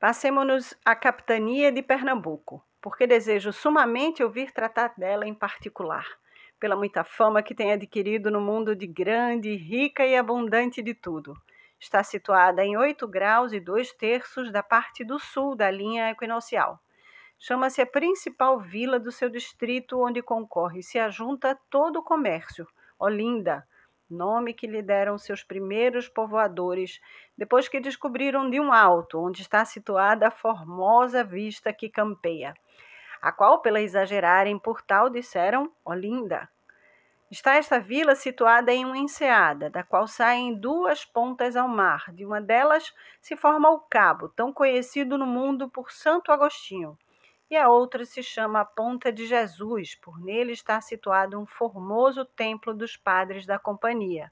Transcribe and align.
Passemo-nos 0.00 0.74
à 0.84 0.94
capitania 0.94 1.72
de 1.72 1.82
Pernambuco, 1.82 2.64
porque 2.80 3.04
desejo 3.04 3.52
sumamente 3.52 4.22
ouvir 4.22 4.52
tratar 4.52 4.94
dela 4.96 5.26
em 5.26 5.34
particular, 5.34 6.06
pela 6.60 6.76
muita 6.76 7.02
fama 7.02 7.42
que 7.42 7.52
tem 7.52 7.72
adquirido 7.72 8.30
no 8.30 8.40
mundo 8.40 8.76
de 8.76 8.86
grande, 8.86 9.56
rica 9.56 10.06
e 10.06 10.14
abundante 10.14 10.80
de 10.80 10.94
tudo. 10.94 11.34
Está 11.80 12.04
situada 12.04 12.64
em 12.64 12.76
8 12.76 13.08
graus 13.08 13.52
e 13.52 13.58
2 13.58 13.92
terços 13.94 14.52
da 14.52 14.62
parte 14.62 15.02
do 15.02 15.18
sul 15.18 15.56
da 15.56 15.68
linha 15.68 16.12
equinocial. 16.12 16.78
Chama-se 17.36 17.82
a 17.82 17.86
principal 17.86 18.60
vila 18.60 19.00
do 19.00 19.10
seu 19.10 19.28
distrito, 19.28 20.00
onde 20.00 20.22
concorre 20.22 20.78
e 20.78 20.84
se 20.84 21.00
ajunta 21.00 21.58
todo 21.68 21.98
o 21.98 22.04
comércio, 22.04 22.68
Olinda, 23.00 23.66
nome 24.10 24.54
que 24.54 24.66
lhe 24.66 24.82
deram 24.82 25.18
seus 25.18 25.44
primeiros 25.44 26.08
povoadores, 26.08 27.00
depois 27.36 27.68
que 27.68 27.80
descobriram 27.80 28.48
de 28.48 28.58
um 28.58 28.72
alto, 28.72 29.18
onde 29.18 29.42
está 29.42 29.64
situada 29.64 30.28
a 30.28 30.30
formosa 30.30 31.22
vista 31.22 31.72
que 31.72 31.88
campeia, 31.88 32.54
a 33.20 33.32
qual, 33.32 33.60
pela 33.60 33.80
exagerarem 33.80 34.58
por 34.58 34.82
tal, 34.82 35.10
disseram 35.10 35.72
Olinda. 35.84 36.48
Está 37.30 37.56
esta 37.56 37.78
vila 37.78 38.14
situada 38.14 38.72
em 38.72 38.86
uma 38.86 38.96
enseada, 38.96 39.68
da 39.68 39.82
qual 39.82 40.06
saem 40.06 40.54
duas 40.54 41.04
pontas 41.04 41.56
ao 41.56 41.68
mar. 41.68 42.10
De 42.14 42.24
uma 42.24 42.40
delas 42.40 42.94
se 43.20 43.36
forma 43.36 43.68
o 43.70 43.80
cabo, 43.80 44.30
tão 44.30 44.50
conhecido 44.50 45.18
no 45.18 45.26
mundo 45.26 45.68
por 45.68 45.92
Santo 45.92 46.32
Agostinho, 46.32 46.96
e 47.50 47.56
a 47.56 47.68
outra 47.68 48.04
se 48.04 48.22
chama 48.22 48.64
Ponta 48.64 49.10
de 49.10 49.26
Jesus, 49.26 49.94
por 49.94 50.20
nele 50.20 50.52
está 50.52 50.80
situado 50.80 51.40
um 51.40 51.46
formoso 51.46 52.24
templo 52.24 52.74
dos 52.74 52.96
padres 52.96 53.46
da 53.46 53.58
companhia, 53.58 54.30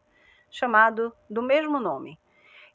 chamado 0.51 1.15
do 1.29 1.43
mesmo 1.43 1.81
nome. 1.81 2.21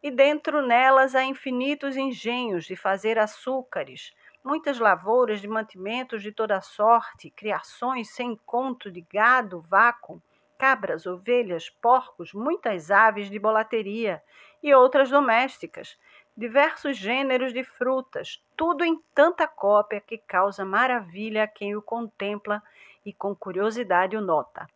E 0.02 0.09
dentro 0.09 0.66
nelas 0.66 1.13
há 1.13 1.23
infinitos 1.23 1.96
engenhos 1.96 2.66
de 2.66 2.76
fazer 2.76 3.20
açúcares, 3.20 4.16
muitas 4.43 4.79
lavouras 4.79 5.40
de 5.40 5.48
mantimentos 5.48 6.24
de 6.24 6.32
toda 6.32 6.60
sorte, 6.60 7.29
criações 7.29 8.10
sem 8.10 8.35
conto 8.35 8.90
de 8.90 9.01
gado, 9.01 9.62
vácuo, 9.62 10.21
cabras, 10.57 11.05
ovelhas, 11.05 11.70
porcos, 11.70 12.34
muitas 12.34 12.90
aves 12.90 13.29
de 13.29 13.38
bolateria 13.38 14.23
e 14.62 14.73
outras 14.73 15.10
domésticas, 15.10 15.98
diversos 16.35 16.98
gêneros 16.98 17.54
de 17.54 17.63
frutas, 17.63 18.41
tudo 18.55 18.85
em 18.85 18.98
tanta 19.13 19.48
cópia 19.48 19.99
que 19.99 20.18
causa 20.18 20.63
maravilha 20.63 21.43
a 21.43 21.48
quem 21.48 21.76
o 21.76 21.82
contempla 21.82 22.63
e 23.05 23.12
com 23.12 23.35
curiosidade 23.35 24.15
o 24.15 24.21
nota. 24.21 24.68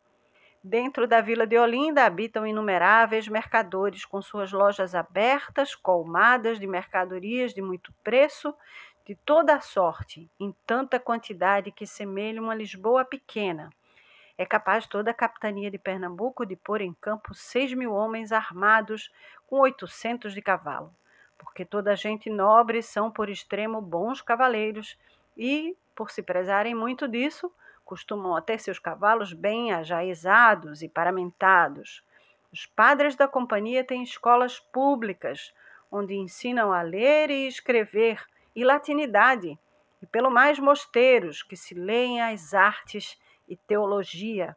Dentro 0.61 1.07
da 1.07 1.21
vila 1.21 1.47
de 1.47 1.57
Olinda 1.57 2.05
habitam 2.05 2.45
inumeráveis 2.45 3.27
mercadores 3.27 4.03
com 4.03 4.21
suas 4.21 4.51
lojas 4.51 4.93
abertas, 4.93 5.75
colmadas 5.75 6.59
de 6.59 6.67
mercadorias 6.67 7.53
de 7.53 7.61
muito 7.61 7.93
preço, 8.03 8.53
de 9.05 9.15
toda 9.15 9.55
a 9.55 9.61
sorte, 9.61 10.29
em 10.39 10.53
tanta 10.65 10.99
quantidade 10.99 11.71
que 11.71 11.85
semelha 11.85 12.41
uma 12.41 12.55
Lisboa 12.55 13.05
pequena. 13.05 13.69
É 14.37 14.45
capaz 14.45 14.87
toda 14.87 15.11
a 15.11 15.13
capitania 15.13 15.71
de 15.71 15.77
Pernambuco 15.77 16.45
de 16.45 16.55
pôr 16.55 16.81
em 16.81 16.93
campo 16.93 17.33
seis 17.33 17.73
mil 17.73 17.93
homens 17.93 18.33
armados 18.33 19.09
com 19.47 19.59
oitocentos 19.59 20.33
de 20.33 20.41
cavalo 20.41 20.93
porque 21.37 21.65
toda 21.65 21.95
gente 21.95 22.29
nobre 22.29 22.81
são 22.81 23.11
por 23.11 23.29
extremo 23.29 23.81
bons 23.81 24.21
cavaleiros 24.21 24.97
e, 25.37 25.75
por 25.95 26.11
se 26.11 26.21
prezarem 26.21 26.75
muito 26.75 27.07
disso, 27.07 27.51
costumam 27.83 28.41
ter 28.41 28.59
seus 28.59 28.79
cavalos 28.79 29.31
bem 29.31 29.71
ajaizados 29.71 30.81
e 30.81 30.89
paramentados. 30.89 32.03
Os 32.51 32.65
padres 32.65 33.15
da 33.15 33.27
companhia 33.27 33.83
têm 33.83 34.03
escolas 34.03 34.59
públicas, 34.59 35.53
onde 35.91 36.15
ensinam 36.15 36.73
a 36.73 36.81
ler 36.81 37.29
e 37.29 37.47
escrever, 37.47 38.23
e 38.55 38.63
latinidade, 38.63 39.59
e 40.01 40.05
pelo 40.05 40.31
mais 40.31 40.57
mosteiros, 40.57 41.43
que 41.43 41.55
se 41.55 41.73
leem 41.73 42.21
as 42.21 42.53
artes 42.53 43.19
e 43.47 43.55
teologia, 43.55 44.55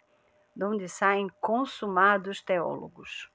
de 0.55 0.65
onde 0.65 0.88
saem 0.88 1.28
consumados 1.41 2.41
teólogos. 2.41 3.31